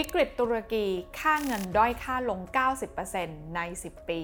[0.00, 0.86] วิกฤตตุรกี
[1.18, 2.40] ค่าเงินด้อยค่าลง
[2.96, 4.20] 90%ใน 10 ปี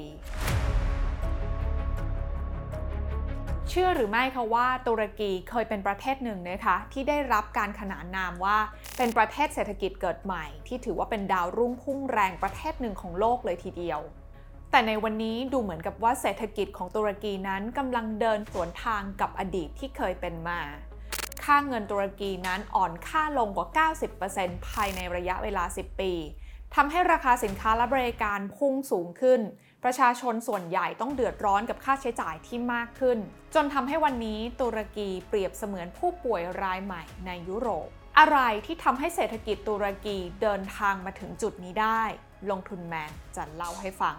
[3.68, 8.58] เชื่อหรือไม่คะว่าตุรกีเคยเป็นประเทศหนึ่งนะคะที่ได้รับการขนานนามว่า
[8.96, 14.00] เป็นประเทศเศรษฐกิจเกิดใหม่ ที่ถือว่าเป็นดาวรุ่งพุ่งแรงประเทศหนึ่งของโลกเลยทีเดียว
[14.70, 20.60] แต่ในวันนี้ดูเหมือนกับว่าเศรษฐกิจของตุรกีนั้นกำลังเดินสวนทางกับอดีตที่เคยเป็นมา
[21.44, 23.88] ค่าเงินตุรกีนั้นอ่อนค่าลงกว่า
[24.26, 26.12] 90%ภายในระยะเวลา 10 ปี
[26.74, 29.40] ทำให้ราคาสินค้าและบริการพุ่งสูงขึ้น
[29.84, 33.18] ประชาชนส่วนใหญ่ต้องเดือดร้อนกับค่าใช้จ่ายที่มากขึ้น
[33.54, 42.02] จนทำให้วันนี้ตุรกีเปรียบเสมือนผู้ป่วยรายใหม่ในยุโรป อะไรที่ทำให้เศรษฐกิจตุรกีเดินทางมาถึงจุดนี้ได้
[42.50, 44.16] ลงทุนแมนจะเล่าให้ฟัง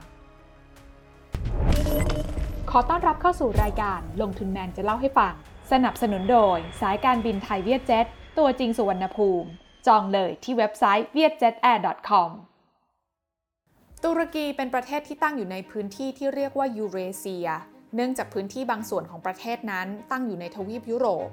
[2.71, 5.33] ขอต้อนรับเข้าสู่รายการลงทุนแมนจะเล่าให้ฟัง
[5.71, 8.05] สนับสนุนโดยสายการบินไทยเวียดเจ็ต
[8.37, 9.49] ตัวจริงสุวรรณภูมิ
[9.87, 12.29] จองเลยที่เว็บไซต์ vietjetair.com
[14.03, 17.47] ตุรกีเป็นประเทศที่ตั้งอยู่ในพื้นที่ที่เรียกว่ายูเรเซีย
[17.95, 21.29] เนื่องจากพื้นที่บางส่วนของประเทศนั้นตั้งอยู่ในทวีปยุโรป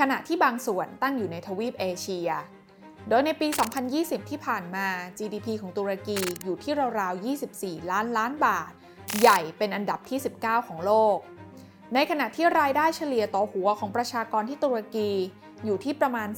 [0.00, 2.30] ขณะที่บางส่วนตั้งอยู่ในทวีปเอเชีย
[3.08, 3.48] โดยในปี
[3.88, 4.86] 2020 ที่ผ่านมา
[5.18, 8.70] GDP ของตุรกีอยู่ที่ราวๆ 24 ล้านล้านบาท
[9.20, 11.18] ใหญ่เป็นอันดับที่ 19 ของโลก
[11.94, 15.10] ในขณะที่รายได้เฉลี่ยต่อหัวของประชากรที่ตุรกี
[15.64, 16.28] อยู่ที่ประมาณ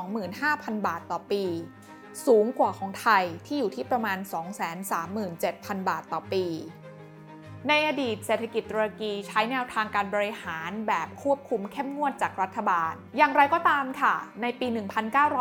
[0.00, 1.44] 325,000 บาทต่อปี
[2.26, 4.18] สูงกว่าของไทยที่อยู่ที่ประมาณ
[4.84, 6.44] 237,000 บาทต่อปี
[7.68, 14.66] ในอดีตเศรษฐกิจตุรกีใช้แนวทางการบริหารแบบควบคุมเข้มงวดจากรัฐบาล อย่างไรก็ตามค่ะ ในปี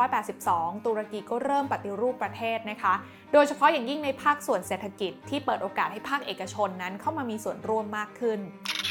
[0.05, 2.93] 1982 ตุรกีก็เริ่มปฏิรูปประเทศนะคะ
[3.33, 8.39] โดยเฉพาะอย่างยิ่งในภาคส่วนเศรษฐกิจที่เปิดโอกาสให้ภาคเอกชนนั้นเข้ามามีส่วนร่วมมากขึ้น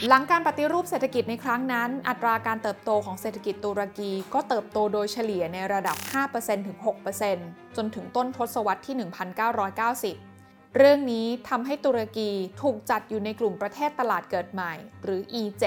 [0.09, 5.97] หลังการปฏิรูปเศรษฐกิจในครั้งนั้น อัตราการเติบโตของเศรษฐกิจตุรกี ก็เติบโตโดยเฉลี่ยในระดับ
[6.33, 6.79] 5%ถึง
[7.27, 10.34] 6%จนถึงต้นทศวรรษที่ 1990
[10.79, 12.31] เรื่องนี้ทำให้ตุรกี
[12.63, 14.73] ถูกจัดอยู่ในกลุ่มประเทศตลาดเกิดใหม่
[15.05, 15.65] หรือ E7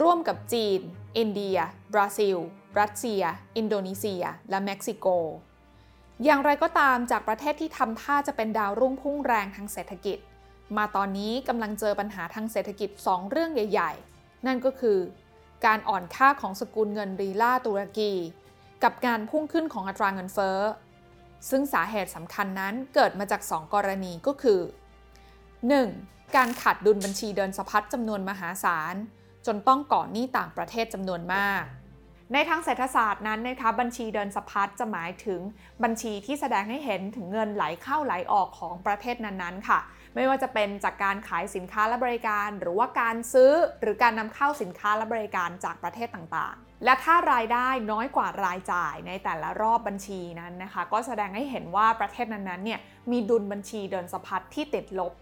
[0.00, 0.80] ร่วมกับจีน
[1.18, 1.58] อินเดีย
[1.92, 2.36] บราซิล
[2.80, 3.22] รัสเซีย
[3.56, 5.06] อินโดนีเซีย และเม็กซิโก
[6.24, 10.18] อย่างไรก็ตามจากประเทศที่ทำท่าจะเป็นดาวรุ่งพุ่งแรงทางเศรษฐกิจ
[10.76, 14.98] มาตอนนี้กำลังเจอปัญหาทางเศรษฐกิจ 2 เรื่องใหญ่ ๆ นั่นก็คือ
[15.66, 18.12] การอ่อนค่าของสกุลเงินรีลาตุรกี
[18.84, 20.58] กับการพุ่งขึ้นของอัตราเงินเฟ้อ
[21.50, 24.60] ซึ่งสาเหตุสำคัญนั้นเกิดมาจาก 2 กรณีก็คือ
[25.68, 26.36] 1.
[26.36, 28.94] การขาดดุลบัญชีเดินสะพัดจำนวนมหาศาล
[29.46, 31.64] จนต้องก่อหนี้ต่างประเทศจำนวนมาก
[32.32, 35.40] ในทางเศรษฐศาสตร์นั้นนะคะบัญชีเดินสะพัดจะหมายถึง
[35.82, 39.78] บัญชีที่แสดงให้เห็นถึงเงินไหลเข้าไหลออกของประเทศนั้นๆ ค่ะ
[40.14, 52.80] ไม่ว่าจะเป็นจากการขายสินค้าและบริการ หรือว่าการซื้อหรือการนำเข้าสินค้าและบริการจากประเทศต่างๆ และถ้ารายได้น้อยกว่ารายจ่ายในแต่ละรอบบัญชีนั้นนะคะ ก็แสดงให้เห็นว่าประเทศนั้นๆเนี่ย
[53.10, 55.12] มีดุลบัญชีเดินสะพัดที่ติดลบ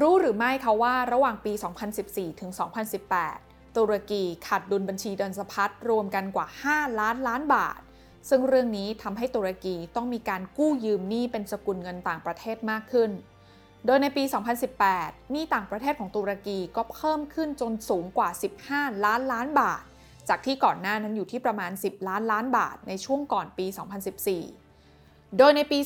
[0.00, 1.52] รู้หรือไม่คะว่าระหว่างปี
[1.96, 2.50] 2014 ถึง
[3.14, 7.80] 2018 ตุรกีขาดดุลบัญชีเดินสะพัดรวมกันกว่า 5 ล้านล้านบาท
[8.28, 13.10] ซึ่งเรื่องนี้ทำให้ตุรกีต้องมีการกู้ยืมหนี้เป็นสกุลเงินต่างประเทศมากขึ้น
[13.86, 14.24] โดยในปี
[14.78, 18.28] 2018 หนี้ต่างประเทศของตุรกีก็เพิ่มขึ้นจนสูงกว่า
[18.66, 19.82] 15 ล้านล้านบาท
[20.28, 23.66] จากที่ก่อนหน้านั้นอยู่ที่ประมาณ 10 ล้านล้านบาทในช่วงก่อนปี
[24.52, 25.78] 2014 โดยในปี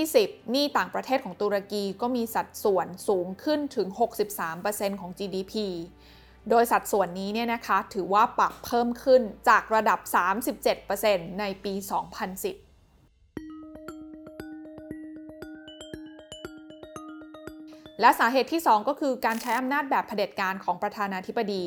[0.00, 3.88] 2020 หนี้ต่างประเทศของตุรกีก็มีสัดส่วนสูงขึ้นถึง
[4.44, 5.54] 63%ของ GDP
[6.50, 10.00] โดยสัดส่วนนี้เนี่ยนะคะถือว่าปรับเพิ่มขึ้นจากระดับ
[10.70, 12.67] 37%ในปี 2010
[18.00, 21.64] และสาเหตุที่ 2 ก็คือการใช้อำนาจแบบเผด็จการของประธานาธิบดี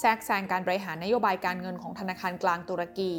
[0.00, 3.12] แทรกแซงการบริหารนโยบายการเงินของธนาคารกลางตุรกี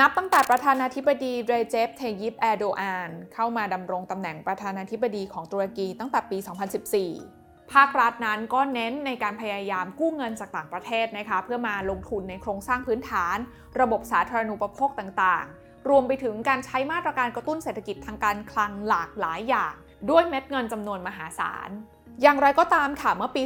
[0.00, 6.38] นับตั้งแต่ประธานาธิบดีเรเจปเทยิปแอโดอานเข้ามาดำรงตำแหน่งประธานาธิบดีของตุรกีตั้งแต่ปี
[7.04, 13.36] 2014 ภาครัฐนั้นก็เน้นในการพยายามกู้เงินจากต่างประเทศนะคะเพื่อมาลงทุนในโครงสร้างพื้นฐาน
[13.80, 19.74] ระบบสาธารณูปโภคต่างๆ รวมไปถึงการใช้มาตรการกระตุ้นเศรษฐกิจทางการคลังหลากหลายอย่าง
[20.10, 21.70] ด้วยเม็ดเงินจำนวนมหาศาล
[22.22, 23.42] อย่างไรก็ตามค่ะเมื่อปี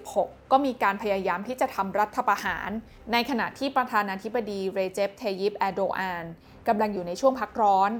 [0.00, 2.70] 2016 ก็มีการพยายามที่จะทำรัฐประหาร
[3.12, 6.24] ในขณะที่ประธานาธิบดีเรเจปเทยิปแอโดอาน
[6.68, 7.90] กำลังอยู่ในช่วงพักร้อน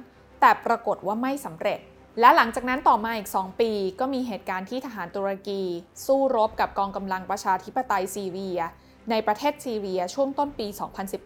[0.41, 1.81] แต่ปรากฏว่าไม่สำเร็จ
[2.21, 3.71] และหลังจากนั้นต่อมาอีก 2 ปี
[4.01, 5.63] ก็มีเหตุการณ์ที่ทหารตุรกี
[6.07, 8.61] สู้รบกับกองกำลังประชาธิปไตยซีเรีย
[9.11, 10.67] ในประเทศซีเรียช่วงต้นปี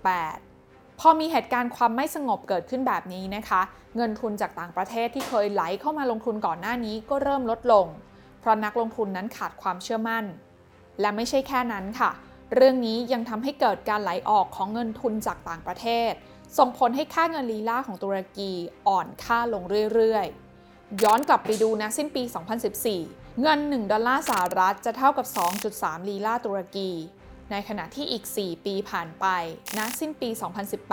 [0.02, 0.51] 2018
[1.00, 3.60] พอมีเหตุการณ์ความไม่สงบเกิดขึ้นแบบนี้นะคะ
[3.96, 7.86] เงินทุนจากต่างประเทศที่เคยไหลเข้ามาลงทุนก่อนหน้านี้ก็เริ่มลดลง
[8.40, 10.24] เพราะนักลงทุนนั้นขาดความเชื่อมั่น
[11.00, 12.10] และไม่ใช่แค่นั้นค่ะ
[12.54, 16.12] เรื่องนี้ยังทำให้เกิดการไหลออกของเงินทุนจากต่างประเทศ
[16.58, 18.50] ส่งผลให้ค่าเงินลีลาของตุรกี
[18.88, 19.62] อ่อนค่าลง
[19.94, 22.22] เรื่อยๆ ย้อนกลับไปดูนะสิ้นปี
[22.82, 25.26] 2014 เงิน 1 ดอลลาร์สหรัฐจะเท่ากับ
[25.68, 26.90] 2.3 ลีลาตุรกี
[27.52, 29.26] ในขณะที่อีก 4 ปีผ่านไป
[29.78, 30.28] นะสิ้นปี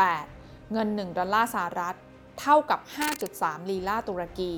[0.04, 1.96] 2018 เงิน 1 ดอลลาร์สหรัฐ
[2.40, 2.80] เท่ากับ
[3.26, 4.54] 5.3 ลีลาตุรกี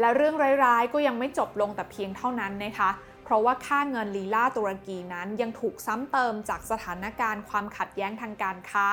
[0.00, 0.34] และเรื่อง
[0.64, 2.90] ร้ายๆ ก็ยังไม่จบลงแต่เพียงเท่านั้นนะคะ
[3.24, 8.88] เพราะว่าค่าเงินลีลาตุรกีนั้นยังถูกซ้ำเติมจากสถานการณ์ความขัดแย้งทางการค้า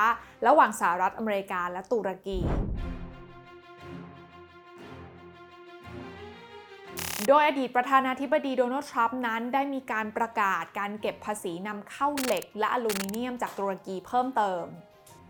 [0.48, 2.40] ระหว่างสหรัฐอเมริกาและตุรกี
[7.28, 14.64] โดยอดีตประธานาธิบดีโดนัลด์ทรัมป์นั้นได้มีการประกาศการเก็บภาษีนำเข้าเหล็กและอลูมิเนียมจากตุรกีเพิ่มเติม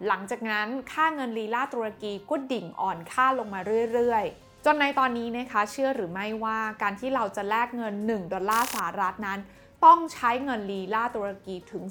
[0.07, 3.59] หลังจากนั้นค่าเงินลีลาตุรกีก็ดิ่งอ่อนค่าลงมา
[3.93, 9.39] เรื่อยๆ จนในตอนนี้นะคะเชื่อหรือไม่ว่าการที่เราจะแลกเงิน 1 ดอลลาร์สหรัฐนั้น
[9.85, 11.83] ต้องใช้เงินลีลาตุรกีถึง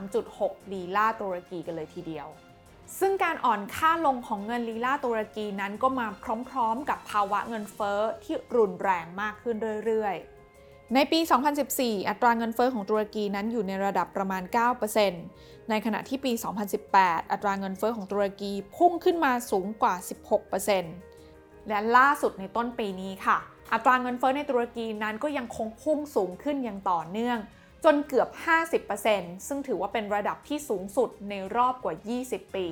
[0.00, 2.28] 13.6 ลีลาตุรกีกันเลยทีเดียว
[2.98, 6.06] ซึ่งการอ่อนค่าลงของเงินลีลาตุรกีนั้นก็มา
[6.50, 9.56] พร้อมๆ กับภาวะเงินเฟ้อที่รุนแรงมากขึ้น
[9.86, 11.20] เรื่อยๆ ในปี
[11.64, 14.42] 2014 อัตราเงินเฟ้อของตุรกีนั้นอยู่ในระดับประมาณ
[15.06, 16.32] 9%ในขณะที่ปี
[16.82, 19.94] 2018 อัตราเงินเฟ้อของตุรกีพุ่งขึ้นมาสูงกว่า
[20.80, 23.38] 16%และล่าสุดในต้นปีนี้ค่ะ
[23.72, 27.38] อัตราเงินเฟ้อในตุรกีนั้นก็ยังคงพุ่งสูงขึ้นอย่างต่อเนื่อง
[27.84, 28.28] จนเกือบ
[28.88, 31.94] 50%ซึ่งถือว่าเป็นระดับที่สูงสุดในรอบกว่า
[32.24, 32.66] 20 ปี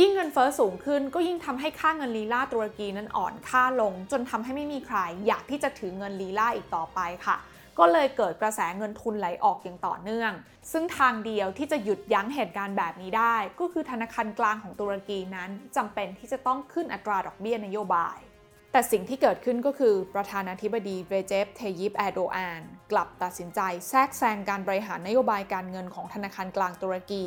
[0.00, 7.36] ยิ่งเงินเฟ้อสูงขึ้นก็ยิ่งทำให้ค่าเงินลีลาตุรกีนั้นอ่อนค่าลง จนทำให้ไม่มีใครอยากที่จะถือเงินลีลาอีกต่อไปค่ะ
[7.78, 10.32] ก็เลยเกิดกระแสเงินทุนไหลออกอย่างต่อเนื่อง
[10.72, 18.16] ซึ่งทางเดียวที่จะหยุดยั้งเหตุการณ์แบบนี้ได้ ก็คือธนาคารกลางของตุรกีนั้นจำเป็นที่จะต้องขึ้นอัตราดอกเบี้ยนโยบาย
[18.72, 22.62] แต่สิ่งที่เกิดขึ้นก็คือประธานาธิบดีเรเจปเทยิปแอโดอาน
[22.92, 27.24] กลับตัดสินใจแทรกแซงการบริหารนโยบายการเงินของธนาคารกลางตุรกี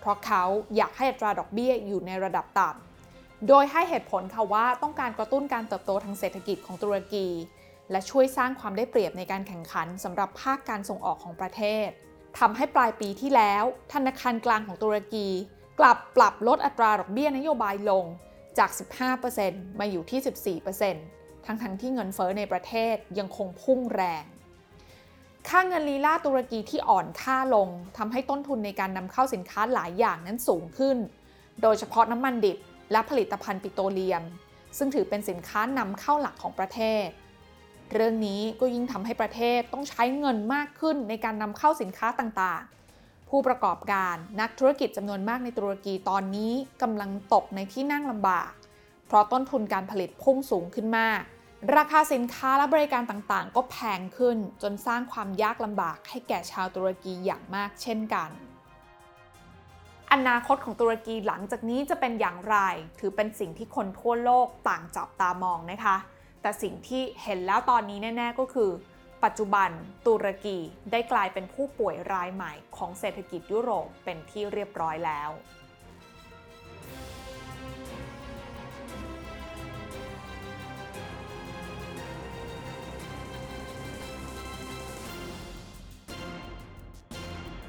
[0.00, 0.44] เพราะเขา
[0.76, 7.26] อยากให้อัตราดอกเบี้ยอยู่ในระดับต่ำโดยให้เหตุผลค่ะว่าต้องการกระตุ้นการเติบโตทางเศรษฐกิจของตุรกี
[7.90, 11.88] และช่วยสร้างความได้เปรียบในการแข่งขันสำหรับภาคการส่งออกของประเทศ
[12.38, 15.26] ทำให้ปลายปีที่แล้ว ธนาคารกลางของตุรกี
[15.80, 18.04] กลับปรับลดอัตราดอกเบี้ยนโยบายลง
[18.58, 18.70] จาก
[19.24, 24.24] 15%มาอยู่ที่ 14%ทั้งทั้งที่เงินเฟ้อในประเทศยังคงพุ่งแรง
[25.48, 30.96] ค่าเงินลีลาตุรกีที่อ่อนค่าลงทำให้ต้นทุนในการนำเข้าสินค้าหลายอย่างนั้นสูงขึ้น
[31.62, 32.58] โดยเฉพาะน้ำมันดิบ
[32.92, 34.22] และผลิตภัณฑ์ปิโตรเลียม
[34.78, 37.06] ซึ่งถือเป็นสินค้านำเข้าหลักของประเทศ
[37.92, 42.83] เรื่องนี้ก็ยิ่งทำให้ประเทศต้องใช้เงินมากขึ้นในการนำเข้าสินค้าต่างๆ
[43.36, 46.52] ผู้ประกอบการนักธุรกิจจำนวนมากในตุรกีตอนนี้
[46.82, 48.52] กำลังตกในที่นั่งลำบาก
[49.06, 51.20] เพราะต้นทุนการผลิตพุ่งสูงขึ้นมาก
[51.76, 58.30] ราคาสินค้าและบริการต่างๆ ก็แพงขึ้นจนสร้างความยากลำบากให้แก่ชาวตุรกีอย่างมากเช่นกัน
[60.12, 62.56] อนาคตของตุรกีหลังจากนี้จะเป็นอย่างไร
[62.98, 65.96] ถือเป็นสิ่งที่คนทั่วโลกต่างจับตามองนะคะ
[66.42, 68.70] แต่สิ่งที่เห็นแล้วตอนนี้แน่ ๆ ก็คือ
[69.24, 69.70] ปัจจุบัน
[70.06, 70.58] ตุรกี
[70.90, 75.30] ได้กลายเป็นผู้ป่วยรายใหม่ของเศรษฐกิจยุโรปเป็นที่เรียบร้อยแล้ว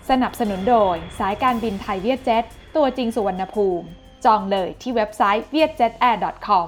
[0.09, 2.43] สนับสนุนโดยสายการบินไทยเวียดเจ็ต
[2.75, 3.87] ตัวจริงสุวรรณภูมิ
[4.25, 6.67] จองเลยที่เว็บไซต์ vietjetair.com